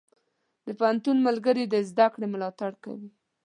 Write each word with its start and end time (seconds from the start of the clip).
د 0.65 0.67
پوهنتون 0.79 1.17
ملګري 1.27 1.63
د 1.67 1.75
زده 1.89 2.07
کړې 2.13 2.27
ملاتړ 2.33 2.71
کوي. 2.83 3.09